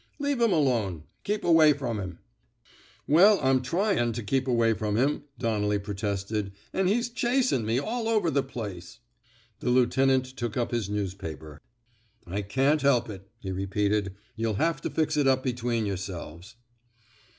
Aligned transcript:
Leave 0.17 0.41
him 0.41 0.51
alone. 0.51 1.03
Keep 1.23 1.43
away 1.43 1.73
from 1.73 1.99
him." 1.99 2.17
Well, 3.07 3.39
I'm 3.39 3.61
tryin' 3.61 4.13
to 4.13 4.23
keep 4.23 4.47
away 4.47 4.73
from 4.73 4.95
him," 4.95 5.25
Donnelly 5.37 5.77
protested, 5.77 6.53
an' 6.73 6.87
he's 6.87 7.07
chasin' 7.07 7.67
me 7.67 7.77
all 7.79 8.07
over 8.09 8.31
the 8.31 8.41
place." 8.41 8.97
The 9.59 9.69
lieutenant 9.69 10.25
took 10.25 10.57
up 10.57 10.71
his 10.71 10.89
newspaper. 10.89 11.61
I 12.25 12.41
can't 12.41 12.81
help 12.81 13.11
it," 13.11 13.29
he 13.41 13.51
repeated. 13.51 14.15
You'll 14.35 14.55
have 14.55 14.81
to 14.81 14.89
fix 14.89 15.17
it 15.17 15.27
up 15.27 15.43
between 15.43 15.85
yourselves." 15.85 16.55